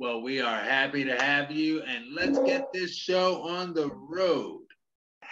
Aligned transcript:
Well, 0.00 0.22
we 0.22 0.40
are 0.40 0.58
happy 0.58 1.04
to 1.04 1.14
have 1.22 1.52
you, 1.52 1.82
and 1.82 2.14
let's 2.14 2.40
get 2.40 2.72
this 2.72 2.96
show 2.96 3.42
on 3.42 3.74
the 3.74 3.92
road. 3.92 4.62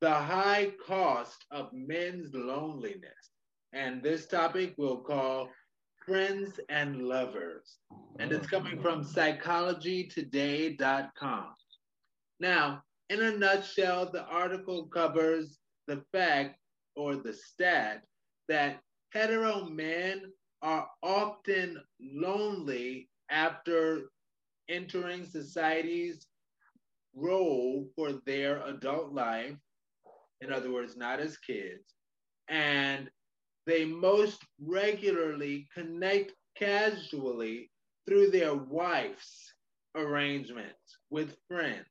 the 0.00 0.14
high 0.14 0.70
cost 0.86 1.44
of 1.50 1.72
men's 1.72 2.32
loneliness. 2.34 3.32
And 3.72 4.00
this 4.00 4.26
topic 4.26 4.74
we'll 4.78 4.98
call 4.98 5.50
Friends 6.04 6.60
and 6.68 7.02
Lovers. 7.02 7.78
And 8.20 8.30
it's 8.30 8.46
coming 8.46 8.80
from 8.80 9.04
psychologytoday.com. 9.04 11.54
Now, 12.38 12.84
in 13.10 13.22
a 13.22 13.36
nutshell, 13.36 14.08
the 14.12 14.22
article 14.24 14.86
covers 14.86 15.58
the 15.88 16.04
fact 16.12 16.60
or 16.94 17.16
the 17.16 17.32
stat 17.32 18.04
that 18.48 18.80
hetero 19.12 19.64
men 19.64 20.32
are 20.62 20.88
often 21.02 21.80
lonely 22.00 23.08
after 23.30 24.02
entering 24.68 25.24
society's 25.24 26.26
role 27.14 27.88
for 27.94 28.12
their 28.26 28.62
adult 28.66 29.12
life, 29.12 29.56
in 30.40 30.52
other 30.52 30.70
words, 30.70 30.96
not 30.96 31.20
as 31.20 31.36
kids, 31.38 31.94
and 32.48 33.10
they 33.66 33.84
most 33.84 34.44
regularly 34.60 35.68
connect 35.74 36.32
casually 36.56 37.70
through 38.06 38.30
their 38.30 38.54
wife's 38.54 39.52
arrangements 39.96 40.98
with 41.10 41.36
friends 41.48 41.86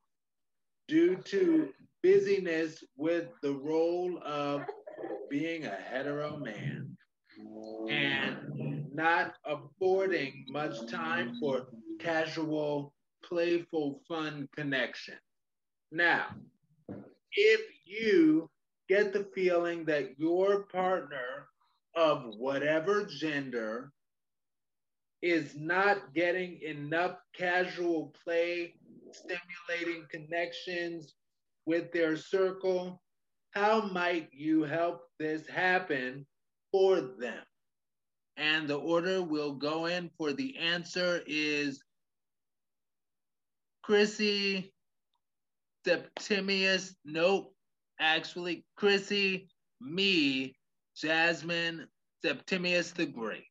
due 0.88 1.16
to 1.18 1.70
busyness 2.04 2.84
with 2.96 3.30
the 3.42 3.52
role 3.54 4.20
of 4.24 4.62
being 5.30 5.66
a 5.66 5.70
hetero 5.70 6.38
man 6.38 6.98
and 7.90 8.94
not 8.94 9.34
affording 9.46 10.46
much 10.50 10.90
time 10.90 11.36
for 11.40 11.68
casual, 12.00 12.94
playful, 13.24 14.02
fun 14.08 14.48
connection. 14.56 15.16
Now, 15.92 16.28
if 17.34 17.62
you 17.86 18.50
get 18.88 19.14
the 19.14 19.28
feeling 19.36 19.86
that 19.86 20.18
your 20.18 20.64
partner 20.64 21.48
of 21.96 22.24
whatever 22.38 23.06
gender 23.06 23.92
is 25.22 25.56
not 25.56 26.14
getting 26.14 26.60
enough 26.62 27.18
casual 27.36 28.14
play, 28.24 28.76
stimulating 29.12 30.06
connections 30.12 31.16
with 31.66 31.92
their 31.92 32.16
circle, 32.16 33.02
how 33.56 33.82
might 33.88 34.30
you 34.34 34.64
help 34.64 35.08
this 35.18 35.48
happen 35.48 36.26
for 36.72 37.00
them? 37.00 37.44
And 38.38 38.68
the 38.68 38.76
order 38.78 39.24
we'll 39.24 39.56
go 39.56 39.86
in 39.86 40.12
for 40.18 40.34
the 40.34 40.58
answer 40.58 41.22
is 41.26 41.82
Chrissy, 43.82 44.74
Septimius, 45.86 46.96
nope, 47.06 47.54
actually, 48.00 48.66
Chrissy, 48.76 49.48
me, 49.80 50.56
Jasmine, 50.98 51.88
Septimius 52.24 52.92
the 52.92 53.06
Great. 53.06 53.44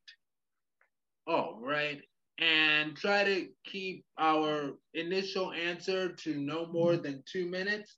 All 1.25 1.59
right. 1.61 2.01
And 2.37 2.95
try 2.95 3.23
to 3.23 3.47
keep 3.63 4.05
our 4.19 4.73
initial 4.93 5.53
answer 5.53 6.09
to 6.09 6.35
no 6.35 6.67
more 6.67 6.97
than 6.97 7.23
two 7.31 7.47
minutes. 7.47 7.95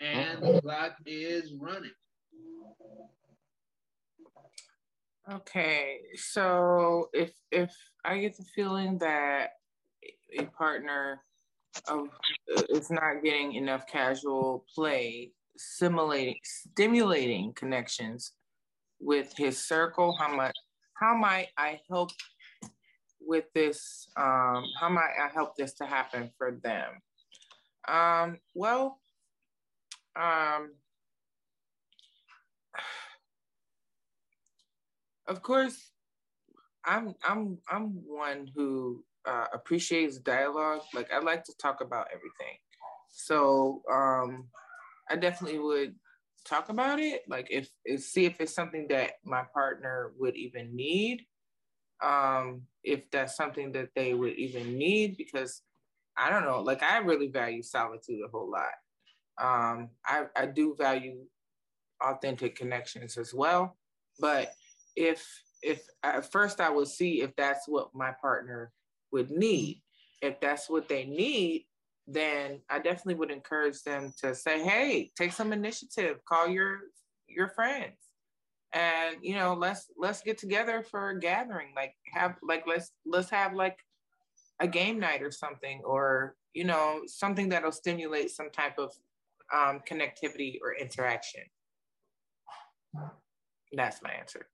And 0.00 0.42
the 0.42 0.60
clock 0.60 0.96
is 1.06 1.52
running. 1.60 1.90
Okay, 5.30 5.98
so 6.14 7.10
if 7.12 7.32
if 7.50 7.70
I 8.04 8.18
get 8.18 8.36
the 8.36 8.44
feeling 8.54 8.96
that 8.98 9.50
a 10.38 10.44
partner 10.46 11.20
of 11.86 12.08
is 12.70 12.90
not 12.90 13.22
getting 13.22 13.52
enough 13.54 13.86
casual 13.86 14.64
play, 14.74 15.32
simulating 15.56 16.36
stimulating 16.44 17.52
connections 17.52 18.32
with 19.00 19.34
his 19.36 19.62
circle, 19.62 20.16
how 20.18 20.34
much 20.34 20.56
how 20.94 21.14
might 21.14 21.48
I 21.58 21.80
help 21.90 22.10
with 23.20 23.44
this? 23.54 24.08
Um, 24.16 24.64
how 24.80 24.88
might 24.88 25.14
I 25.22 25.28
help 25.32 25.56
this 25.56 25.74
to 25.74 25.84
happen 25.84 26.30
for 26.38 26.52
them? 26.62 27.02
Um, 27.86 28.38
well, 28.54 28.98
um, 30.18 30.72
of 35.26 35.42
course, 35.42 35.92
I'm 36.84 37.14
I'm 37.24 37.58
I'm 37.68 38.02
one 38.06 38.48
who 38.54 39.04
uh, 39.26 39.46
appreciates 39.52 40.18
dialogue. 40.18 40.82
Like 40.94 41.12
I 41.12 41.18
like 41.18 41.44
to 41.44 41.52
talk 41.60 41.80
about 41.80 42.08
everything. 42.12 42.56
So 43.10 43.82
um, 43.90 44.48
I 45.10 45.16
definitely 45.16 45.58
would 45.58 45.94
talk 46.44 46.68
about 46.68 46.98
it. 47.00 47.22
Like 47.28 47.48
if, 47.50 47.68
if 47.84 48.02
see 48.02 48.24
if 48.24 48.40
it's 48.40 48.54
something 48.54 48.86
that 48.88 49.12
my 49.24 49.44
partner 49.52 50.12
would 50.18 50.36
even 50.36 50.74
need. 50.74 51.26
Um, 52.02 52.62
if 52.84 53.10
that's 53.10 53.36
something 53.36 53.72
that 53.72 53.88
they 53.96 54.14
would 54.14 54.34
even 54.34 54.78
need, 54.78 55.16
because 55.16 55.62
I 56.16 56.30
don't 56.30 56.44
know. 56.44 56.60
Like 56.62 56.82
I 56.82 56.98
really 56.98 57.28
value 57.28 57.62
solitude 57.62 58.20
a 58.24 58.28
whole 58.30 58.50
lot. 58.50 58.70
Um, 59.40 59.90
I 60.04 60.26
I 60.36 60.46
do 60.46 60.74
value 60.78 61.24
authentic 62.02 62.56
connections 62.56 63.16
as 63.16 63.34
well, 63.34 63.76
but 64.18 64.52
if 64.96 65.26
if 65.62 65.82
at 66.02 66.30
first 66.30 66.60
I 66.60 66.70
would 66.70 66.88
see 66.88 67.22
if 67.22 67.34
that's 67.36 67.68
what 67.68 67.94
my 67.94 68.12
partner 68.20 68.72
would 69.12 69.30
need. 69.30 69.82
If 70.22 70.40
that's 70.40 70.68
what 70.68 70.88
they 70.88 71.04
need, 71.04 71.66
then 72.06 72.60
I 72.68 72.78
definitely 72.78 73.14
would 73.14 73.30
encourage 73.30 73.82
them 73.82 74.12
to 74.22 74.34
say, 74.34 74.62
"Hey, 74.62 75.12
take 75.16 75.32
some 75.32 75.52
initiative. 75.52 76.24
Call 76.24 76.48
your 76.48 76.80
your 77.28 77.48
friends, 77.48 77.98
and 78.72 79.16
you 79.22 79.34
know, 79.34 79.54
let's 79.54 79.86
let's 79.96 80.22
get 80.22 80.38
together 80.38 80.82
for 80.82 81.10
a 81.10 81.20
gathering. 81.20 81.68
Like 81.76 81.94
have 82.12 82.36
like 82.42 82.64
let's 82.66 82.92
let's 83.06 83.30
have 83.30 83.54
like 83.54 83.78
a 84.60 84.66
game 84.66 84.98
night 84.98 85.22
or 85.22 85.30
something, 85.30 85.82
or 85.84 86.34
you 86.54 86.64
know, 86.64 87.02
something 87.06 87.50
that'll 87.50 87.72
stimulate 87.72 88.30
some 88.30 88.50
type 88.50 88.78
of 88.78 88.92
um, 89.54 89.80
connectivity 89.88 90.58
or 90.62 90.74
interaction." 90.74 91.42
That's 93.72 94.02
my 94.02 94.10
answer. 94.10 94.46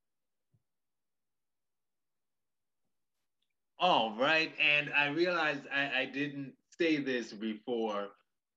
All 3.79 4.17
right. 4.19 4.53
And 4.61 4.91
I 4.97 5.09
realized 5.09 5.63
I, 5.73 6.03
I 6.03 6.05
didn't 6.07 6.53
say 6.79 6.97
this 6.97 7.33
before, 7.33 8.09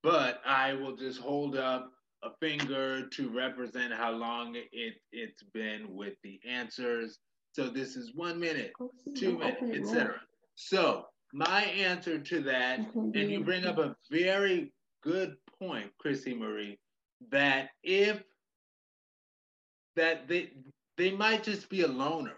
but 0.04 0.42
I 0.46 0.74
will 0.74 0.96
just 0.96 1.20
hold 1.20 1.58
up 1.58 1.92
a 2.24 2.30
finger 2.40 3.08
to 3.08 3.30
represent 3.30 3.94
how 3.94 4.12
long 4.12 4.56
it, 4.56 4.96
it's 5.12 5.44
been 5.54 5.88
with 5.90 6.14
the 6.24 6.40
answers. 6.48 7.20
So 7.54 7.70
this 7.70 7.96
is 7.96 8.14
one 8.16 8.40
minute, 8.40 8.72
two 9.16 9.38
minutes, 9.38 9.62
etc. 9.74 10.16
So 10.56 11.06
my 11.34 11.64
answer 11.64 12.20
to 12.20 12.42
that, 12.44 12.80
and 12.96 13.32
you 13.32 13.44
bring 13.44 13.66
up 13.66 13.78
a 13.80 13.96
very 14.12 14.72
good 15.04 15.36
point, 15.60 15.92
Chrissy 16.00 16.34
Marie, 16.36 16.80
that 17.32 17.70
if 17.84 18.24
that 19.96 20.28
they 20.28 20.52
they 20.98 21.12
might 21.12 21.44
just 21.44 21.70
be 21.70 21.82
a 21.82 21.88
loner 21.88 22.38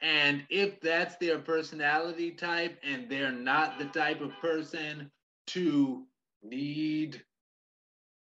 And 0.00 0.46
if 0.50 0.80
that's 0.80 1.16
their 1.16 1.38
personality 1.38 2.32
type 2.32 2.78
and 2.84 3.08
they're 3.10 3.32
not 3.32 3.78
the 3.78 3.86
type 3.86 4.20
of 4.20 4.38
person 4.40 5.10
to 5.48 6.06
need 6.42 7.24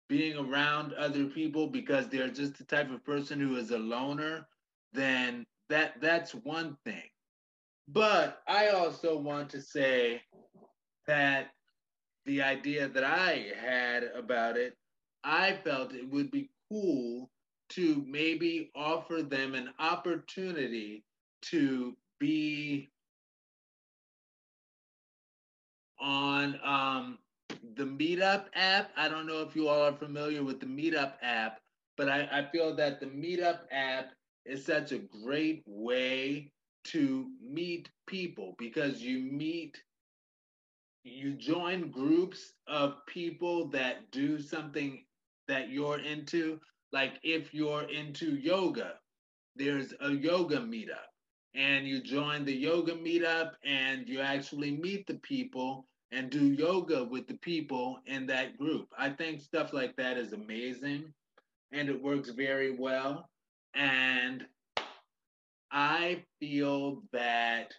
being 0.08 0.36
around 0.38 0.92
other 0.94 1.26
people 1.26 1.66
because 1.68 2.08
they're 2.08 2.30
just 2.30 2.58
the 2.58 2.64
type 2.64 2.90
of 2.90 3.04
person 3.04 3.40
who 3.40 3.56
is 3.56 3.70
a 3.70 3.78
loner, 3.78 4.46
then 4.92 5.46
that 5.68 6.00
that's 6.00 6.34
one 6.34 6.76
thing. 6.84 7.02
But 7.88 8.42
I 8.48 8.68
also 8.68 9.18
want 9.18 9.50
to 9.50 9.62
say 9.62 10.22
that 11.06 11.50
the 12.26 12.42
idea 12.42 12.88
that 12.88 13.04
I 13.04 13.52
had 13.60 14.04
about 14.04 14.56
it, 14.56 14.76
I 15.24 15.54
felt 15.64 15.94
it 15.94 16.08
would 16.08 16.30
be 16.30 16.50
cool 16.70 17.30
to 17.70 18.04
maybe 18.06 18.70
offer 18.74 19.22
them 19.22 19.54
an 19.54 19.70
opportunity 19.78 21.04
to 21.42 21.96
be 22.18 22.90
on 26.00 26.58
um, 26.64 27.18
the 27.76 27.84
Meetup 27.84 28.46
app. 28.54 28.90
I 28.96 29.08
don't 29.08 29.26
know 29.26 29.42
if 29.42 29.54
you 29.54 29.68
all 29.68 29.82
are 29.82 29.92
familiar 29.92 30.42
with 30.42 30.60
the 30.60 30.66
Meetup 30.66 31.14
app, 31.22 31.60
but 31.96 32.08
I, 32.08 32.28
I 32.32 32.48
feel 32.50 32.74
that 32.76 33.00
the 33.00 33.06
Meetup 33.06 33.60
app 33.70 34.12
is 34.44 34.64
such 34.64 34.92
a 34.92 34.98
great 34.98 35.62
way 35.66 36.50
to 36.84 37.28
meet 37.42 37.90
people 38.06 38.54
because 38.58 39.02
you 39.02 39.20
meet 39.20 39.76
you 41.04 41.32
join 41.32 41.90
groups 41.90 42.52
of 42.66 42.94
people 43.06 43.68
that 43.68 44.10
do 44.10 44.40
something 44.40 45.04
that 45.48 45.70
you're 45.70 46.00
into 46.00 46.60
like 46.92 47.14
if 47.22 47.54
you're 47.54 47.88
into 47.90 48.36
yoga 48.36 48.94
there's 49.56 49.92
a 50.00 50.10
yoga 50.12 50.58
meetup 50.58 51.10
and 51.54 51.86
you 51.86 52.00
join 52.02 52.44
the 52.44 52.54
yoga 52.54 52.92
meetup 52.94 53.52
and 53.64 54.08
you 54.08 54.20
actually 54.20 54.70
meet 54.70 55.06
the 55.06 55.14
people 55.16 55.86
and 56.12 56.30
do 56.30 56.52
yoga 56.52 57.04
with 57.04 57.26
the 57.26 57.34
people 57.38 58.00
in 58.06 58.26
that 58.26 58.58
group. 58.58 58.88
I 58.98 59.10
think 59.10 59.40
stuff 59.40 59.72
like 59.72 59.96
that 59.96 60.16
is 60.16 60.32
amazing 60.32 61.12
and 61.72 61.88
it 61.88 62.02
works 62.02 62.30
very 62.30 62.76
well. 62.76 63.28
And 63.74 64.44
I 65.70 66.24
feel 66.40 67.02
that 67.12 67.72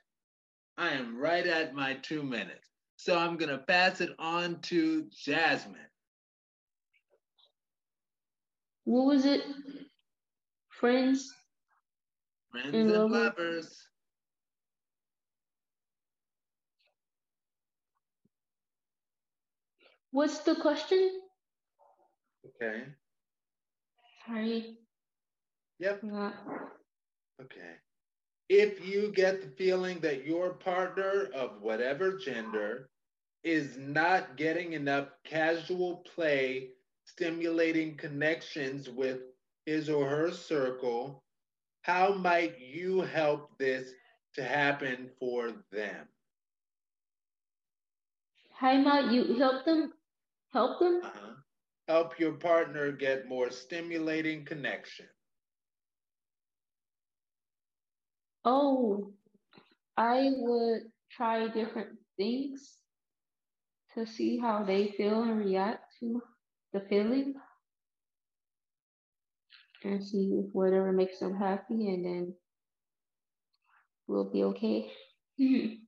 I 0.77 0.91
am 0.91 1.17
right 1.17 1.45
at 1.45 1.73
my 1.73 1.95
two 1.95 2.23
minutes. 2.23 2.70
So 3.03 3.17
I'm 3.17 3.35
going 3.35 3.49
to 3.49 3.57
pass 3.57 3.99
it 3.99 4.11
on 4.19 4.59
to 4.59 5.07
Jasmine. 5.25 5.75
What 8.83 9.07
was 9.07 9.25
it? 9.25 9.41
Friends 10.69 11.33
Friends 12.51 12.75
and, 12.75 12.91
and 12.91 13.11
lovers. 13.11 13.75
What's 20.11 20.41
the 20.41 20.53
question? 20.57 21.21
Okay. 22.45 22.83
Sorry. 24.27 24.77
Yep. 25.79 26.03
Okay. 27.41 27.73
If 28.47 28.85
you 28.85 29.11
get 29.11 29.41
the 29.41 29.47
feeling 29.57 30.01
that 30.01 30.27
your 30.27 30.53
partner 30.53 31.29
of 31.33 31.59
whatever 31.61 32.19
gender 32.19 32.90
is 33.43 33.77
not 33.77 34.37
getting 34.37 34.73
enough 34.73 35.07
casual 35.23 35.97
play, 36.15 36.69
stimulating 37.05 37.97
connections 37.97 38.89
with 38.89 39.19
his 39.65 39.89
or 39.89 40.07
her 40.07 40.31
circle, 40.31 41.23
how 41.81 42.13
might 42.13 42.59
you 42.59 43.01
help 43.01 43.57
this 43.57 43.91
to 44.35 44.43
happen 44.43 45.09
for 45.19 45.51
them? 45.71 46.07
How 48.53 48.77
might 48.77 49.11
you 49.11 49.35
help 49.39 49.65
them? 49.65 49.93
Help 50.53 50.79
them? 50.79 51.01
Uh-huh. 51.03 51.33
Help 51.87 52.19
your 52.19 52.33
partner 52.33 52.91
get 52.91 53.27
more 53.27 53.49
stimulating 53.49 54.45
connection. 54.45 55.07
Oh, 58.45 59.11
I 59.97 60.31
would 60.37 60.83
try 61.11 61.47
different 61.47 61.97
things 62.17 62.80
to 63.95 64.05
see 64.05 64.37
how 64.37 64.63
they 64.63 64.93
feel 64.97 65.23
and 65.23 65.39
react 65.39 65.83
to 65.99 66.21
the 66.73 66.81
feeling 66.89 67.33
and 69.83 70.03
see 70.03 70.41
if 70.43 70.53
whatever 70.53 70.91
makes 70.91 71.19
them 71.19 71.35
happy 71.35 71.89
and 71.89 72.05
then 72.05 72.33
we'll 74.07 74.31
be 74.31 74.43
okay. 74.43 74.91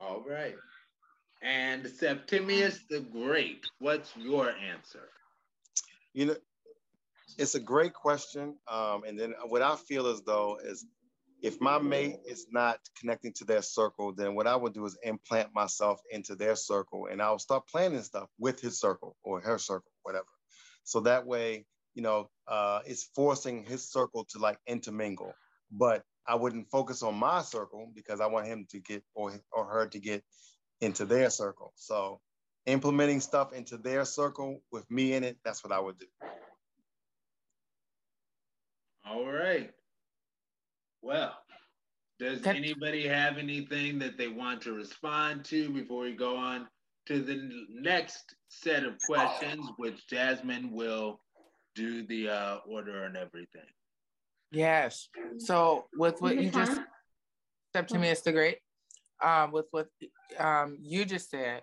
All 0.00 0.24
right. 0.28 0.56
And 1.42 1.86
Septimius 1.86 2.80
the 2.88 3.00
Great, 3.00 3.66
what's 3.78 4.16
your 4.16 4.50
answer? 4.50 5.08
You 6.14 6.26
know, 6.26 6.36
it's 7.38 7.54
a 7.54 7.60
great 7.60 7.92
question. 7.92 8.56
Um, 8.68 9.04
and 9.04 9.18
then 9.18 9.34
what 9.48 9.62
I 9.62 9.76
feel 9.76 10.06
as 10.06 10.22
though 10.22 10.58
is 10.64 10.86
if 11.46 11.60
my 11.60 11.78
mate 11.78 12.16
is 12.26 12.48
not 12.50 12.80
connecting 12.98 13.32
to 13.34 13.44
their 13.44 13.62
circle, 13.62 14.12
then 14.12 14.34
what 14.34 14.48
I 14.48 14.56
would 14.56 14.74
do 14.74 14.84
is 14.84 14.98
implant 15.04 15.54
myself 15.54 16.00
into 16.10 16.34
their 16.34 16.56
circle 16.56 17.06
and 17.08 17.22
I'll 17.22 17.38
start 17.38 17.68
planning 17.68 18.02
stuff 18.02 18.28
with 18.36 18.60
his 18.60 18.80
circle 18.80 19.16
or 19.22 19.40
her 19.40 19.56
circle, 19.56 19.92
whatever. 20.02 20.26
So 20.82 20.98
that 21.02 21.24
way, 21.24 21.64
you 21.94 22.02
know, 22.02 22.30
uh, 22.48 22.80
it's 22.84 23.10
forcing 23.14 23.64
his 23.64 23.88
circle 23.88 24.26
to 24.30 24.40
like 24.40 24.58
intermingle. 24.66 25.32
But 25.70 26.02
I 26.26 26.34
wouldn't 26.34 26.68
focus 26.68 27.04
on 27.04 27.14
my 27.14 27.42
circle 27.42 27.92
because 27.94 28.20
I 28.20 28.26
want 28.26 28.48
him 28.48 28.66
to 28.70 28.80
get 28.80 29.04
or, 29.14 29.32
or 29.52 29.66
her 29.66 29.86
to 29.86 30.00
get 30.00 30.24
into 30.80 31.04
their 31.04 31.30
circle. 31.30 31.72
So 31.76 32.20
implementing 32.66 33.20
stuff 33.20 33.52
into 33.52 33.78
their 33.78 34.04
circle 34.04 34.64
with 34.72 34.90
me 34.90 35.12
in 35.12 35.22
it, 35.22 35.38
that's 35.44 35.62
what 35.62 35.72
I 35.72 35.78
would 35.78 35.96
do. 35.96 36.06
All 39.06 39.24
right. 39.24 39.70
Well, 42.44 42.54
does 42.54 42.62
anybody 42.62 43.06
have 43.08 43.38
anything 43.38 43.98
that 44.00 44.18
they 44.18 44.28
want 44.28 44.62
to 44.62 44.72
respond 44.72 45.44
to 45.46 45.70
before 45.70 46.02
we 46.02 46.12
go 46.12 46.36
on 46.36 46.68
to 47.06 47.22
the 47.22 47.50
next 47.70 48.34
set 48.48 48.84
of 48.84 48.98
questions, 49.06 49.66
which 49.76 50.06
Jasmine 50.08 50.72
will 50.72 51.20
do 51.76 52.04
the 52.06 52.28
uh, 52.28 52.56
order 52.68 53.04
and 53.04 53.16
everything. 53.16 53.68
Yes. 54.50 55.08
So 55.38 55.84
with 55.94 56.20
what 56.20 56.40
you 56.40 56.50
just 56.50 56.80
said 57.74 57.88
to 57.88 57.98
me, 57.98 58.08
it's 58.08 58.22
the 58.22 58.32
great. 58.32 58.58
Um, 59.22 59.52
with 59.52 59.66
what 59.70 59.86
um, 60.38 60.78
you 60.80 61.04
just 61.04 61.30
said, 61.30 61.62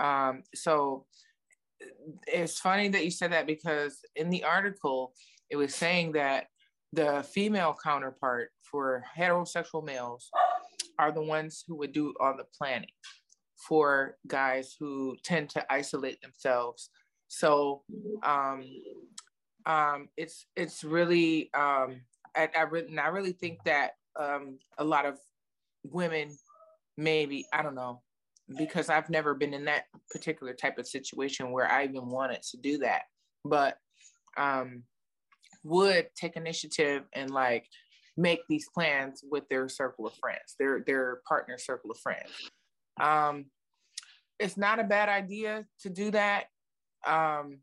um, 0.00 0.42
so 0.54 1.06
it's 2.26 2.58
funny 2.58 2.88
that 2.88 3.04
you 3.04 3.10
said 3.10 3.32
that 3.32 3.46
because 3.46 3.98
in 4.16 4.30
the 4.30 4.44
article 4.44 5.12
it 5.48 5.56
was 5.56 5.74
saying 5.74 6.12
that 6.12 6.46
the 6.92 7.24
female 7.32 7.76
counterpart 7.82 8.50
for 8.62 9.04
heterosexual 9.16 9.84
males 9.84 10.30
are 10.98 11.12
the 11.12 11.22
ones 11.22 11.64
who 11.66 11.76
would 11.76 11.92
do 11.92 12.14
all 12.20 12.36
the 12.36 12.46
planning 12.56 12.90
for 13.56 14.16
guys 14.26 14.74
who 14.78 15.16
tend 15.24 15.50
to 15.50 15.72
isolate 15.72 16.20
themselves. 16.20 16.90
So 17.28 17.82
um, 18.22 18.64
um, 19.66 20.08
it's 20.16 20.46
it's 20.56 20.82
really 20.82 21.50
um, 21.54 22.00
I, 22.36 22.48
I, 22.56 22.62
re- 22.62 22.96
I 22.98 23.08
really 23.08 23.32
think 23.32 23.58
that 23.64 23.92
um, 24.18 24.58
a 24.78 24.84
lot 24.84 25.06
of 25.06 25.18
women 25.84 26.36
maybe 26.96 27.46
I 27.52 27.62
don't 27.62 27.74
know 27.74 28.02
because 28.56 28.88
I've 28.88 29.10
never 29.10 29.34
been 29.34 29.52
in 29.52 29.66
that 29.66 29.84
particular 30.10 30.54
type 30.54 30.78
of 30.78 30.88
situation 30.88 31.52
where 31.52 31.70
I 31.70 31.84
even 31.84 32.06
wanted 32.06 32.42
to 32.50 32.56
do 32.56 32.78
that, 32.78 33.02
but 33.44 33.76
um, 34.38 34.84
would 35.68 36.08
take 36.16 36.36
initiative 36.36 37.04
and 37.12 37.30
like 37.30 37.66
make 38.16 38.40
these 38.48 38.68
plans 38.74 39.22
with 39.30 39.48
their 39.48 39.68
circle 39.68 40.06
of 40.06 40.14
friends, 40.14 40.56
their 40.58 40.82
their 40.86 41.20
partner 41.26 41.58
circle 41.58 41.90
of 41.90 41.98
friends. 41.98 42.30
Um, 43.00 43.46
it's 44.38 44.56
not 44.56 44.80
a 44.80 44.84
bad 44.84 45.08
idea 45.08 45.66
to 45.82 45.90
do 45.90 46.10
that. 46.10 46.46
Um, 47.06 47.58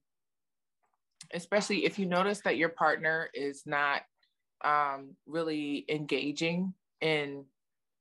especially 1.33 1.85
if 1.85 1.97
you 1.99 2.05
notice 2.05 2.41
that 2.45 2.57
your 2.57 2.69
partner 2.69 3.29
is 3.33 3.63
not 3.65 4.01
um, 4.63 5.15
really 5.25 5.85
engaging 5.89 6.73
in, 7.01 7.45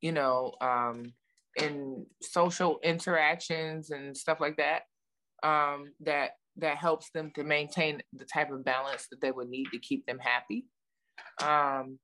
you 0.00 0.12
know, 0.12 0.52
um, 0.60 1.12
in 1.56 2.06
social 2.22 2.80
interactions 2.82 3.90
and 3.90 4.16
stuff 4.16 4.40
like 4.40 4.56
that. 4.56 4.82
Um, 5.42 5.92
that 6.00 6.32
that 6.56 6.76
helps 6.76 7.10
them 7.10 7.32
to 7.34 7.44
maintain 7.44 8.00
the 8.12 8.24
type 8.24 8.50
of 8.50 8.64
balance 8.64 9.08
that 9.10 9.20
they 9.20 9.30
would 9.30 9.48
need 9.48 9.66
to 9.72 9.78
keep 9.78 10.06
them 10.06 10.18
happy. 10.18 10.66
Um, 11.42 11.98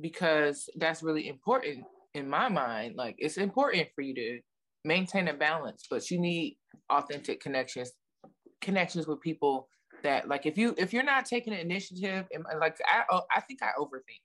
because 0.00 0.68
that's 0.76 1.02
really 1.02 1.28
important 1.28 1.84
in 2.14 2.28
my 2.28 2.48
mind. 2.48 2.96
Like 2.96 3.16
it's 3.18 3.36
important 3.36 3.88
for 3.94 4.02
you 4.02 4.14
to 4.14 4.40
maintain 4.84 5.28
a 5.28 5.34
balance, 5.34 5.86
but 5.90 6.10
you 6.10 6.20
need 6.20 6.58
authentic 6.90 7.40
connections, 7.40 7.92
connections 8.60 9.06
with 9.06 9.20
people 9.20 9.68
that 10.02 10.28
like 10.28 10.46
if 10.46 10.58
you 10.58 10.74
if 10.78 10.92
you're 10.92 11.02
not 11.02 11.26
taking 11.26 11.52
an 11.52 11.60
initiative 11.60 12.26
and 12.32 12.44
like 12.60 12.76
I 12.86 13.02
oh, 13.10 13.22
I 13.34 13.40
think 13.40 13.60
I 13.62 13.70
overthink 13.78 14.22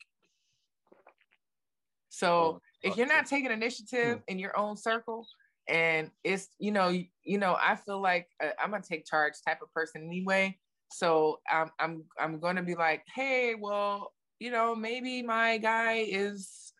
So 2.10 2.30
oh, 2.32 2.62
if 2.82 2.98
you're 2.98 3.08
not 3.08 3.26
taking 3.28 3.52
initiative 3.52 4.18
hmm. 4.18 4.24
in 4.28 4.40
your 4.40 4.58
own 4.58 4.78
circle, 4.78 5.28
and 5.68 6.12
it's 6.24 6.50
you 6.60 6.72
know 6.72 6.90
you, 6.90 7.06
you 7.24 7.38
know 7.38 7.58
I 7.60 7.76
feel 7.76 8.02
like 8.02 8.28
uh, 8.44 8.50
I'm 8.62 8.72
gonna 8.72 8.84
take 8.88 9.06
charge 9.06 9.34
type 9.46 9.62
of 9.62 9.72
person 9.74 10.04
anyway. 10.04 10.58
So 10.92 11.40
I'm 11.50 11.72
I'm 11.80 12.04
I'm 12.20 12.40
gonna 12.40 12.64
be 12.64 12.76
like, 12.76 13.04
hey, 13.14 13.56
well, 13.60 14.14
you 14.40 14.52
know, 14.52 14.76
maybe 14.76 15.22
my 15.22 15.58
guy 15.58 16.06
is, 16.08 16.74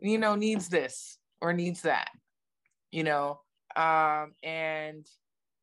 you 0.00 0.18
know, 0.18 0.34
needs 0.34 0.68
this 0.68 1.18
or 1.40 1.52
needs 1.52 1.82
that, 1.82 2.08
you 2.90 3.04
know, 3.04 3.40
um, 3.76 4.32
and 4.42 5.06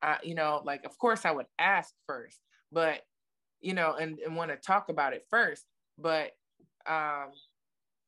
uh, 0.01 0.17
you 0.23 0.35
know, 0.35 0.61
like 0.65 0.85
of 0.85 0.97
course 0.97 1.25
I 1.25 1.31
would 1.31 1.47
ask 1.57 1.93
first, 2.07 2.39
but 2.71 3.01
you 3.61 3.73
know, 3.73 3.95
and, 3.95 4.19
and 4.19 4.35
want 4.35 4.51
to 4.51 4.57
talk 4.57 4.89
about 4.89 5.13
it 5.13 5.25
first, 5.29 5.65
but 5.97 6.31
um, 6.87 7.31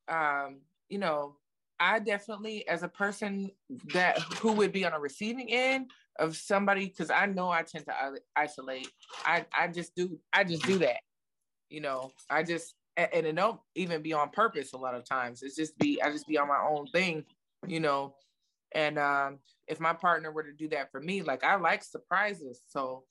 um, 0.08 0.60
you 0.88 0.98
know, 0.98 1.36
I 1.82 1.98
definitely, 1.98 2.66
as 2.68 2.84
a 2.84 2.88
person 2.88 3.50
that 3.92 4.20
who 4.38 4.52
would 4.52 4.70
be 4.70 4.84
on 4.84 4.92
a 4.92 5.00
receiving 5.00 5.52
end 5.52 5.90
of 6.20 6.36
somebody, 6.36 6.86
because 6.86 7.10
I 7.10 7.26
know 7.26 7.50
I 7.50 7.62
tend 7.62 7.86
to 7.86 7.94
isolate. 8.36 8.88
I 9.24 9.44
I 9.52 9.66
just 9.66 9.96
do 9.96 10.16
I 10.32 10.44
just 10.44 10.62
do 10.62 10.78
that. 10.78 11.00
You 11.70 11.80
know, 11.80 12.12
I 12.30 12.44
just 12.44 12.76
and 12.96 13.26
it 13.26 13.34
don't 13.34 13.58
even 13.74 14.00
be 14.00 14.12
on 14.12 14.30
purpose 14.30 14.74
a 14.74 14.76
lot 14.76 14.94
of 14.94 15.04
times. 15.04 15.42
It's 15.42 15.56
just 15.56 15.76
be 15.78 16.00
I 16.00 16.12
just 16.12 16.28
be 16.28 16.38
on 16.38 16.46
my 16.46 16.64
own 16.64 16.86
thing. 16.86 17.24
You 17.66 17.80
know, 17.80 18.14
and 18.76 18.96
um, 18.96 19.40
if 19.66 19.80
my 19.80 19.92
partner 19.92 20.30
were 20.30 20.44
to 20.44 20.52
do 20.52 20.68
that 20.68 20.92
for 20.92 21.00
me, 21.00 21.22
like 21.22 21.42
I 21.42 21.56
like 21.56 21.82
surprises, 21.82 22.62
so 22.68 23.02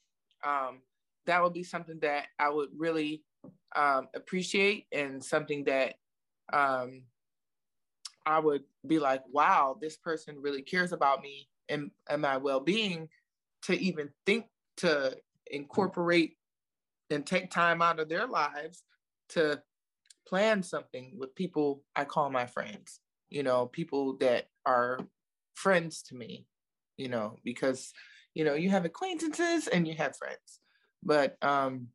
um, 0.47 0.79
that 1.25 1.43
would 1.43 1.53
be 1.53 1.63
something 1.63 1.99
that 2.03 2.27
I 2.39 2.49
would 2.49 2.69
really 2.77 3.21
um, 3.75 4.07
appreciate 4.15 4.85
and 4.93 5.21
something 5.21 5.65
that 5.65 5.95
um, 6.53 7.01
I 8.25 8.39
would 8.39 8.63
be 8.85 8.99
like, 8.99 9.23
wow, 9.31 9.77
this 9.79 9.97
person 9.97 10.41
really 10.41 10.61
cares 10.61 10.91
about 10.91 11.21
me 11.21 11.47
and, 11.69 11.91
and 12.09 12.21
my 12.21 12.37
well 12.37 12.59
being 12.59 13.09
to 13.63 13.79
even 13.79 14.09
think 14.25 14.45
to 14.77 15.17
incorporate 15.47 16.37
and 17.09 17.25
take 17.25 17.51
time 17.51 17.81
out 17.81 17.99
of 17.99 18.09
their 18.09 18.27
lives 18.27 18.83
to 19.29 19.61
plan 20.27 20.63
something 20.63 21.13
with 21.17 21.35
people 21.35 21.83
I 21.95 22.05
call 22.05 22.29
my 22.29 22.45
friends, 22.45 22.99
you 23.29 23.43
know, 23.43 23.65
people 23.65 24.17
that 24.17 24.47
are 24.65 24.99
friends 25.55 26.03
to 26.03 26.15
me, 26.15 26.47
you 26.97 27.09
know, 27.09 27.37
because, 27.43 27.91
you 28.33 28.45
know, 28.45 28.53
you 28.53 28.69
have 28.69 28.85
acquaintances 28.85 29.67
and 29.67 29.87
you 29.87 29.95
have 29.95 30.15
friends. 30.15 30.59
But, 31.03 31.37
um, 31.43 31.87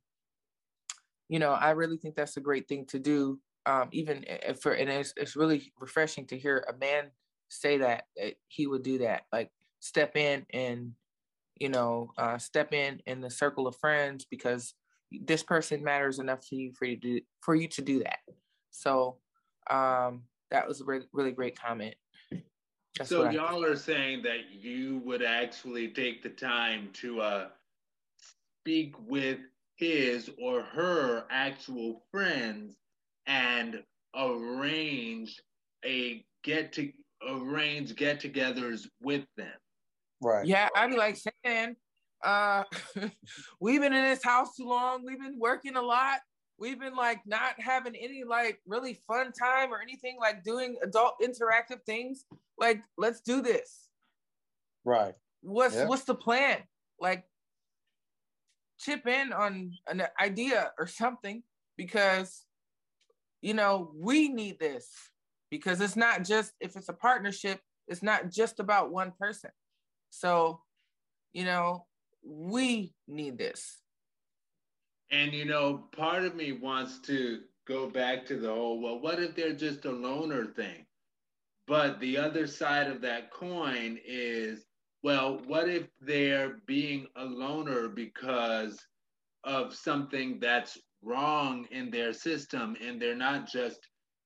you 1.29 1.39
know, 1.39 1.53
I 1.53 1.71
really 1.71 1.97
think 1.97 2.15
that's 2.15 2.37
a 2.37 2.43
great 2.43 2.69
thing 2.69 2.87
to 2.87 2.99
do 2.99 3.41
um, 3.67 3.89
even 3.93 4.25
for 4.61 4.73
and 4.73 4.89
it's, 4.89 5.13
it's 5.17 5.37
really 5.37 5.73
refreshing 5.79 6.27
to 6.27 6.39
hear 6.39 6.65
a 6.69 6.77
man 6.79 7.11
say 7.49 7.79
that, 7.79 8.05
that 8.17 8.35
he 8.49 8.67
would 8.67 8.83
do 8.83 8.99
that 8.99 9.23
like 9.33 9.51
step 9.81 10.17
in 10.17 10.45
and 10.53 10.93
you 11.59 11.69
know 11.69 12.11
uh, 12.19 12.39
step 12.39 12.73
in 12.73 13.01
in 13.07 13.21
the 13.21 13.31
circle 13.31 13.67
of 13.67 13.77
friends 13.77 14.27
because 14.31 14.75
this 15.23 15.43
person 15.43 15.83
matters 15.83 16.19
enough 16.19 16.41
to 16.49 16.57
you 16.57 16.73
for 16.73 16.85
you 16.85 16.97
to 16.97 17.01
do, 17.01 17.21
for 17.41 17.55
you 17.55 17.69
to 17.69 17.83
do 17.83 18.01
that. 18.01 18.19
So 18.71 19.19
um, 19.71 20.23
that 20.51 20.67
was 20.67 20.81
a 20.81 20.85
really, 20.85 21.07
really 21.13 21.33
great 21.33 21.59
comment. 21.59 21.95
That's 22.99 23.11
so 23.11 23.31
y'all 23.31 23.65
are 23.65 23.77
saying 23.77 24.23
that 24.23 24.51
you 24.51 25.03
would 25.05 25.23
actually 25.23 25.89
take 25.89 26.23
the 26.23 26.31
time 26.31 26.91
to 26.95 27.21
uh, 27.21 27.47
speak 28.61 28.95
with 29.07 29.39
his 29.77 30.31
or 30.41 30.63
her 30.63 31.25
actual 31.31 32.03
friends 32.11 32.77
and 33.27 33.83
arrange 34.15 35.41
a 35.85 36.25
get 36.43 36.73
to 36.75 36.93
arrange 37.29 37.95
get-togethers 37.97 38.87
with 39.03 39.25
them. 39.37 39.53
Right. 40.23 40.47
Yeah, 40.47 40.69
I'd 40.75 40.91
be 40.91 40.97
like 40.97 41.17
saying, 41.45 41.77
uh, 42.25 42.65
we've 43.61 43.81
been 43.81 43.93
in 43.93 44.05
this 44.05 44.25
house 44.25 44.57
too 44.57 44.67
long. 44.67 45.05
We've 45.05 45.21
been 45.21 45.39
working 45.39 45.77
a 45.77 45.83
lot. 45.83 46.21
We've 46.59 46.81
been 46.81 46.97
like 46.97 47.21
not 47.27 47.55
having 47.59 47.95
any 47.95 48.25
like 48.25 48.61
really 48.67 48.99
fun 49.07 49.33
time 49.33 49.73
or 49.73 49.83
anything 49.83 50.17
like 50.19 50.43
doing 50.43 50.77
adult 50.83 51.17
interactive 51.23 51.83
things. 51.85 52.25
Like, 52.59 52.83
let's 52.97 53.21
do 53.21 53.43
this. 53.43 53.89
Right. 54.85 55.15
What's 55.43 55.75
yeah. 55.75 55.87
what's 55.87 56.05
the 56.05 56.15
plan? 56.15 56.59
Like, 56.99 57.25
chip 58.81 59.07
in 59.07 59.35
on 59.35 59.73
an 59.87 60.03
idea 60.19 60.73
or 60.79 60.87
something 60.87 61.43
because 61.77 62.46
you 63.43 63.55
know, 63.55 63.91
we 63.95 64.29
need 64.29 64.59
this 64.59 64.89
because 65.51 65.81
it's 65.81 65.97
not 65.97 66.25
just 66.25 66.53
if 66.61 66.77
it's 66.77 66.89
a 66.89 66.95
partnership, 66.95 67.61
it's 67.89 68.03
not 68.03 68.31
just 68.31 68.61
about 68.61 68.91
one 68.91 69.13
person. 69.19 69.51
So, 70.11 70.61
you 71.33 71.45
know, 71.45 71.87
we 72.25 72.95
need 73.07 73.39
this. 73.39 73.81
And 75.11 75.33
you 75.33 75.45
know, 75.45 75.85
part 75.97 76.25
of 76.25 76.35
me 76.35 76.53
wants 76.53 76.99
to 77.01 77.41
go 77.67 77.89
back 77.89 78.27
to 78.27 78.39
the 78.39 78.49
whole, 78.49 78.81
well, 78.81 79.01
what 79.01 79.21
if 79.21 79.35
they're 79.35 79.53
just 79.53 79.85
a 79.85 79.91
loner 79.91 80.47
thing? 80.47 80.87
But 81.67 82.01
the 82.01 82.17
other 82.19 82.47
side 82.47 82.89
of 82.89 83.01
that 83.03 83.33
coin 83.33 83.99
is, 84.05 84.65
well, 85.03 85.43
what 85.47 85.69
if 85.69 85.89
they're 86.01 86.59
being 86.67 87.07
a 87.17 87.25
loner 87.25 87.89
because 87.89 88.79
of 89.45 89.75
something 89.75 90.39
that's 90.41 90.79
wrong 91.07 91.67
in 91.71 91.91
their 91.91 92.13
system 92.13 92.77
and 92.85 93.01
they're 93.01 93.17
not 93.17 93.49
just 93.49 93.79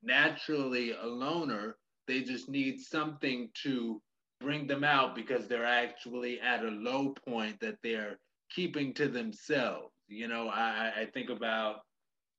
naturally 0.03 0.93
a 0.93 1.07
loner 1.07 1.77
they 2.09 2.23
just 2.23 2.49
need 2.49 2.81
something 2.81 3.49
to 3.63 4.01
bring 4.41 4.67
them 4.67 4.83
out 4.83 5.15
because 5.15 5.47
they're 5.47 5.67
actually 5.67 6.41
at 6.41 6.65
a 6.65 6.69
low 6.69 7.15
point 7.29 7.61
that 7.61 7.77
they're 7.85 8.19
keeping 8.51 8.93
to 8.95 9.07
themselves. 9.07 9.93
You 10.09 10.27
know 10.27 10.49
i 10.49 10.93
i 11.03 11.07
think 11.15 11.31
about 11.31 11.83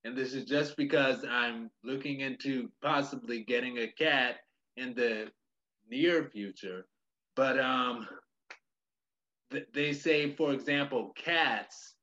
and 0.03 0.17
this 0.17 0.33
is 0.33 0.45
just 0.45 0.75
because 0.75 1.23
i'm 1.29 1.69
looking 1.83 2.19
into 2.19 2.69
possibly 2.81 3.43
getting 3.43 3.77
a 3.77 3.87
cat 3.87 4.37
in 4.75 4.93
the 4.93 5.27
near 5.89 6.29
future 6.33 6.85
but 7.35 7.59
um 7.59 8.07
they 9.73 9.93
say 9.93 10.35
for 10.35 10.51
example 10.51 11.13
cats 11.15 11.95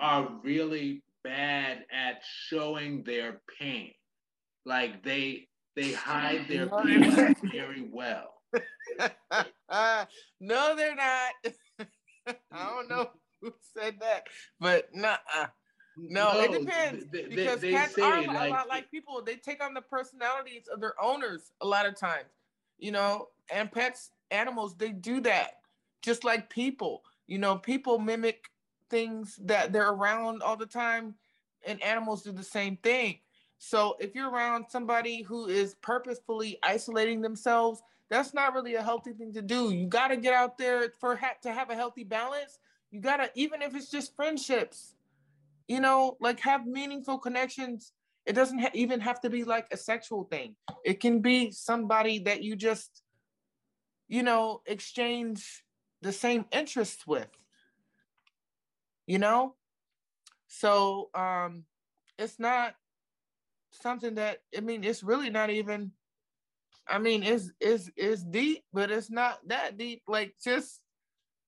are 0.00 0.28
really 0.42 1.02
bad 1.22 1.84
at 1.92 2.22
showing 2.48 3.02
their 3.04 3.40
pain. 3.58 3.92
Like 4.66 5.02
they 5.02 5.48
they 5.76 5.92
hide 5.92 6.46
their 6.48 6.68
pain 6.68 7.34
very 7.52 7.88
well. 7.92 8.34
no, 10.40 10.76
they're 10.76 10.94
not. 10.94 11.32
I 12.52 12.70
don't 12.70 12.88
know 12.88 13.10
who 13.40 13.52
said 13.76 13.96
that, 14.00 14.24
but 14.60 14.88
nah. 14.94 15.16
No, 15.96 16.32
no, 16.32 16.40
it 16.40 16.60
depends 16.60 17.06
they, 17.12 17.22
because 17.22 17.60
they, 17.60 17.70
they 17.70 17.76
cats 17.76 17.96
are 17.98 18.20
like, 18.26 18.50
a 18.50 18.52
lot 18.52 18.68
like 18.68 18.90
people. 18.90 19.22
They 19.24 19.36
take 19.36 19.62
on 19.62 19.74
the 19.74 19.80
personalities 19.80 20.64
of 20.72 20.80
their 20.80 21.00
owners 21.00 21.52
a 21.60 21.66
lot 21.66 21.86
of 21.86 21.96
times, 21.96 22.30
you 22.78 22.90
know. 22.90 23.28
And 23.52 23.70
pets, 23.70 24.10
animals, 24.32 24.76
they 24.76 24.88
do 24.88 25.20
that 25.20 25.58
just 26.02 26.24
like 26.24 26.50
people. 26.50 27.02
You 27.28 27.38
know, 27.38 27.56
people 27.56 27.98
mimic 27.98 28.50
things 28.90 29.38
that 29.44 29.72
they're 29.72 29.90
around 29.90 30.42
all 30.42 30.56
the 30.56 30.66
time, 30.66 31.14
and 31.66 31.82
animals 31.82 32.22
do 32.22 32.32
the 32.32 32.42
same 32.42 32.76
thing. 32.76 33.18
So 33.58 33.96
if 33.98 34.14
you're 34.14 34.30
around 34.30 34.66
somebody 34.68 35.22
who 35.22 35.46
is 35.46 35.74
purposefully 35.76 36.58
isolating 36.62 37.20
themselves, 37.20 37.82
that's 38.10 38.34
not 38.34 38.52
really 38.52 38.74
a 38.74 38.82
healthy 38.82 39.12
thing 39.12 39.32
to 39.32 39.42
do. 39.42 39.70
You 39.70 39.86
got 39.86 40.08
to 40.08 40.16
get 40.16 40.34
out 40.34 40.58
there 40.58 40.90
for 41.00 41.16
ha- 41.16 41.36
to 41.42 41.52
have 41.52 41.70
a 41.70 41.74
healthy 41.74 42.04
balance. 42.04 42.58
You 42.90 43.00
got 43.00 43.16
to 43.16 43.30
even 43.34 43.62
if 43.62 43.74
it's 43.74 43.90
just 43.90 44.14
friendships, 44.14 44.94
you 45.66 45.80
know, 45.80 46.16
like 46.20 46.40
have 46.40 46.66
meaningful 46.66 47.18
connections. 47.18 47.92
It 48.26 48.34
doesn't 48.34 48.58
ha- 48.58 48.70
even 48.74 49.00
have 49.00 49.20
to 49.22 49.30
be 49.30 49.44
like 49.44 49.66
a 49.72 49.76
sexual 49.76 50.24
thing. 50.24 50.56
It 50.84 51.00
can 51.00 51.20
be 51.20 51.50
somebody 51.50 52.18
that 52.20 52.42
you 52.42 52.56
just 52.56 53.02
you 54.08 54.22
know, 54.22 54.60
exchange 54.66 55.64
the 56.02 56.12
same 56.12 56.44
interests 56.52 57.06
with 57.06 57.28
you 59.06 59.18
know? 59.18 59.54
So 60.48 61.10
um 61.14 61.64
it's 62.18 62.38
not 62.38 62.74
something 63.72 64.14
that 64.14 64.38
i 64.56 64.60
mean 64.60 64.84
it's 64.84 65.02
really 65.02 65.30
not 65.30 65.50
even 65.50 65.90
i 66.88 66.98
mean 66.98 67.22
it's 67.24 67.50
it's 67.60 67.90
it's 67.96 68.22
deep 68.22 68.62
but 68.72 68.90
it's 68.90 69.10
not 69.10 69.40
that 69.48 69.76
deep. 69.76 70.02
Like 70.06 70.34
just 70.42 70.80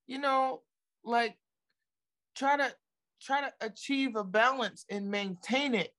you 0.06 0.18
know 0.18 0.62
like 1.04 1.36
try 2.36 2.56
to 2.56 2.74
try 3.20 3.40
to 3.42 3.52
achieve 3.60 4.16
a 4.16 4.24
balance 4.24 4.84
and 4.90 5.10
maintain 5.10 5.74
it. 5.74 5.94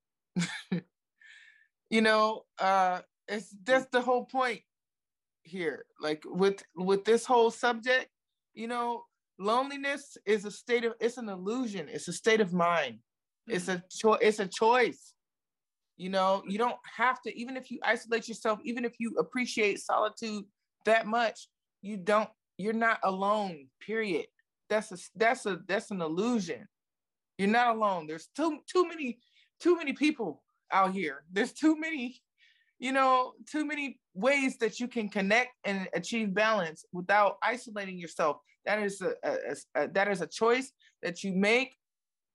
You 1.90 2.02
know 2.02 2.44
uh 2.58 3.00
it's 3.28 3.54
that's 3.64 3.86
the 3.92 4.00
whole 4.02 4.24
point 4.26 4.60
here. 5.42 5.86
Like 6.00 6.22
with 6.26 6.62
with 6.76 7.04
this 7.04 7.24
whole 7.24 7.50
subject 7.50 8.08
you 8.54 8.68
know 8.68 9.04
loneliness 9.38 10.16
is 10.26 10.44
a 10.44 10.50
state 10.50 10.84
of 10.84 10.94
it's 11.00 11.16
an 11.16 11.28
illusion 11.28 11.88
it's 11.88 12.08
a 12.08 12.12
state 12.12 12.40
of 12.40 12.52
mind 12.52 12.98
it's 13.46 13.66
mm. 13.66 13.76
a 13.76 13.82
choice 13.90 14.18
it's 14.22 14.40
a 14.40 14.46
choice 14.46 15.14
You 16.00 16.10
know, 16.10 16.44
you 16.46 16.58
don't 16.58 16.78
have 16.96 17.20
to, 17.22 17.30
even 17.36 17.56
if 17.56 17.72
you 17.72 17.80
isolate 17.82 18.28
yourself, 18.28 18.60
even 18.62 18.84
if 18.84 18.94
you 19.00 19.16
appreciate 19.18 19.80
solitude 19.80 20.44
that 20.84 21.06
much, 21.06 21.48
you 21.82 21.96
don't, 21.96 22.30
you're 22.56 22.72
not 22.72 23.00
alone, 23.02 23.66
period. 23.84 24.26
That's 24.70 24.92
a 24.92 24.98
that's 25.16 25.44
a 25.46 25.58
that's 25.66 25.90
an 25.90 26.00
illusion. 26.00 26.68
You're 27.36 27.48
not 27.48 27.74
alone. 27.74 28.06
There's 28.06 28.28
too 28.36 28.60
too 28.72 28.86
many, 28.86 29.18
too 29.58 29.76
many 29.76 29.92
people 29.92 30.42
out 30.70 30.92
here. 30.92 31.24
There's 31.32 31.52
too 31.52 31.74
many, 31.76 32.22
you 32.78 32.92
know, 32.92 33.32
too 33.50 33.66
many 33.66 33.98
ways 34.14 34.56
that 34.58 34.78
you 34.78 34.86
can 34.86 35.08
connect 35.08 35.50
and 35.64 35.88
achieve 35.94 36.32
balance 36.32 36.84
without 36.92 37.38
isolating 37.42 37.98
yourself. 37.98 38.36
That 38.68 38.82
is 38.82 39.00
a, 39.00 39.14
a, 39.24 39.82
a 39.82 39.88
that 39.88 40.08
is 40.08 40.20
a 40.20 40.26
choice 40.26 40.70
that 41.02 41.24
you 41.24 41.32
make 41.32 41.74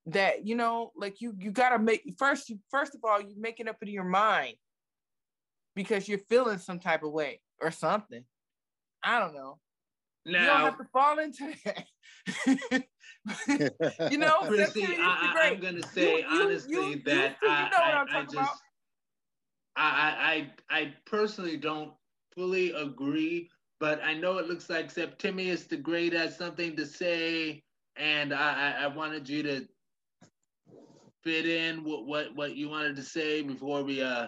that 0.08 0.48
you 0.48 0.56
know 0.56 0.92
like 0.98 1.22
you 1.22 1.36
you 1.38 1.52
got 1.52 1.70
to 1.70 1.80
make 1.80 2.02
first 2.18 2.50
you 2.50 2.58
first 2.72 2.96
of 2.96 3.02
all 3.04 3.22
you 3.22 3.36
make 3.38 3.60
it 3.60 3.68
up 3.68 3.78
in 3.84 3.90
your 3.90 4.04
mind 4.04 4.56
because 5.76 6.08
you're 6.08 6.18
feeling 6.30 6.58
some 6.58 6.80
type 6.80 7.04
of 7.04 7.12
way 7.12 7.40
or 7.62 7.70
something. 7.70 8.24
I 9.04 9.20
don't 9.20 9.36
know. 9.36 9.60
Now, 10.26 10.42
you 10.42 10.48
don't 10.48 10.62
have 10.62 10.78
to 10.80 10.86
fall 10.92 11.20
into 11.20 11.54
that. 11.66 12.84
You 14.12 14.18
know 14.18 14.40
I, 14.42 15.52
am 15.54 15.62
gonna 15.62 15.88
say 15.94 16.18
you, 16.18 16.26
honestly 16.30 16.74
you, 16.74 16.84
you, 16.88 17.02
that 17.06 17.38
I, 17.42 18.06
I, 18.10 18.20
I 18.20 18.24
just 18.24 18.62
I, 19.78 20.50
I 20.70 20.78
I 20.78 20.94
personally 21.06 21.56
don't 21.56 21.94
fully 22.36 22.72
agree 22.74 23.50
but 23.84 24.02
I 24.02 24.14
know 24.14 24.38
it 24.38 24.48
looks 24.48 24.70
like 24.70 24.90
Septimius 24.90 25.66
the 25.66 25.76
Great 25.76 26.14
has 26.14 26.38
something 26.38 26.74
to 26.78 26.86
say, 26.86 27.64
and 27.98 28.34
I, 28.34 28.76
I 28.80 28.88
wanted 28.88 29.28
you 29.28 29.44
to 29.44 29.68
fit 31.22 31.46
in 31.46 31.84
what, 31.84 32.06
what 32.06 32.34
what 32.34 32.56
you 32.56 32.70
wanted 32.70 32.96
to 32.96 33.04
say 33.04 33.42
before 33.42 33.84
we 33.84 34.02
uh 34.02 34.28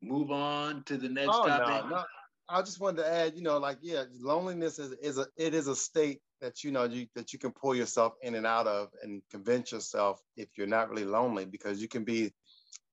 move 0.00 0.30
on 0.30 0.82
to 0.84 0.96
the 0.96 1.10
next 1.10 1.28
oh, 1.30 1.46
topic? 1.46 1.90
No, 1.90 1.96
no. 1.96 2.04
I 2.48 2.62
just 2.62 2.80
wanted 2.80 3.02
to 3.02 3.12
add, 3.12 3.36
you 3.36 3.42
know, 3.42 3.58
like 3.58 3.76
yeah, 3.82 4.04
loneliness 4.18 4.78
is, 4.78 4.92
is 4.92 5.18
a 5.18 5.26
it 5.36 5.52
is 5.52 5.68
a 5.68 5.76
state 5.76 6.22
that 6.40 6.64
you 6.64 6.70
know 6.70 6.84
you, 6.84 7.06
that 7.14 7.34
you 7.34 7.38
can 7.38 7.50
pull 7.50 7.74
yourself 7.74 8.14
in 8.22 8.34
and 8.34 8.46
out 8.46 8.66
of 8.66 8.88
and 9.02 9.20
convince 9.30 9.72
yourself 9.72 10.22
if 10.38 10.56
you're 10.56 10.66
not 10.66 10.88
really 10.88 11.04
lonely 11.04 11.44
because 11.44 11.82
you 11.82 11.88
can 11.88 12.02
be 12.02 12.32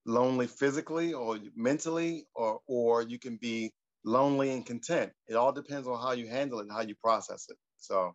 lonely 0.05 0.47
physically 0.47 1.13
or 1.13 1.39
mentally 1.55 2.25
or 2.35 2.59
or 2.67 3.03
you 3.03 3.17
can 3.17 3.37
be 3.37 3.71
lonely 4.05 4.51
and 4.51 4.65
content. 4.65 5.11
It 5.27 5.35
all 5.35 5.51
depends 5.51 5.87
on 5.87 5.99
how 5.99 6.11
you 6.11 6.27
handle 6.27 6.59
it 6.59 6.63
and 6.63 6.71
how 6.71 6.81
you 6.81 6.95
process 7.03 7.47
it. 7.49 7.57
So 7.77 8.13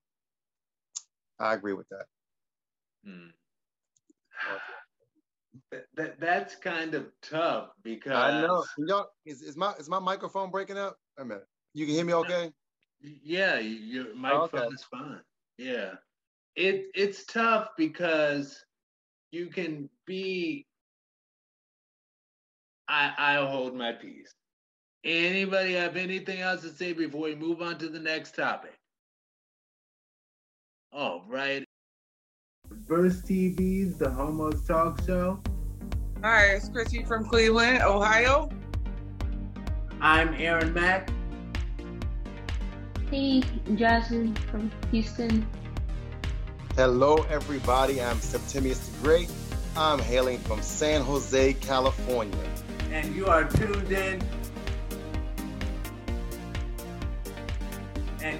I 1.38 1.54
agree 1.54 1.74
with 1.74 1.88
that. 1.90 2.06
Hmm 3.04 3.28
that, 5.94 6.20
that's 6.20 6.56
kind 6.56 6.94
of 6.94 7.06
tough 7.22 7.70
because 7.82 8.12
I 8.12 8.40
know. 8.40 8.64
Y'all, 8.78 9.06
is, 9.24 9.42
is 9.42 9.56
my 9.56 9.72
is 9.74 9.88
my 9.88 9.98
microphone 9.98 10.50
breaking 10.50 10.78
up? 10.78 10.96
Wait 11.16 11.24
a 11.24 11.26
minute. 11.26 11.46
You 11.74 11.86
can 11.86 11.94
hear 11.94 12.04
me 12.04 12.14
okay? 12.14 12.50
Yeah, 13.00 13.58
your 13.58 14.14
microphone 14.14 14.60
oh, 14.60 14.64
okay. 14.64 14.74
is 14.74 14.84
fine. 14.84 15.20
Yeah. 15.58 15.92
It 16.56 16.86
it's 16.94 17.24
tough 17.24 17.68
because 17.76 18.64
you 19.30 19.46
can 19.46 19.88
be 20.06 20.66
I 22.88 23.12
I'll 23.16 23.48
hold 23.48 23.74
my 23.74 23.92
peace. 23.92 24.32
Anybody 25.04 25.72
have 25.72 25.96
anything 25.96 26.40
else 26.42 26.60
to 26.62 26.68
say 26.68 26.92
before 26.92 27.22
we 27.22 27.34
move 27.34 27.60
on 27.60 27.76
to 27.78 27.88
the 27.88 27.98
next 27.98 28.36
topic? 28.36 28.74
All 30.92 31.24
right. 31.26 31.64
Verse 32.70 33.20
TV's 33.22 33.96
The 33.96 34.08
Homos 34.08 34.64
Talk 34.64 35.04
Show. 35.04 35.42
Hi, 36.22 36.44
it's 36.50 36.68
Chrissy 36.68 37.02
from 37.02 37.24
Cleveland, 37.28 37.82
Ohio. 37.82 38.48
I'm 40.00 40.34
Aaron 40.34 40.72
Mack. 40.72 41.10
Hey, 43.10 43.42
Jasmine 43.74 44.36
from 44.36 44.70
Houston. 44.92 45.44
Hello, 46.76 47.26
everybody. 47.28 48.00
I'm 48.00 48.20
Septimius 48.20 48.86
the 48.86 48.98
Great. 49.02 49.32
I'm 49.76 49.98
hailing 49.98 50.38
from 50.38 50.62
San 50.62 51.02
Jose, 51.02 51.54
California. 51.54 52.38
And 52.92 53.12
you 53.16 53.26
are 53.26 53.42
tuned 53.42 53.90
in. 53.90 54.22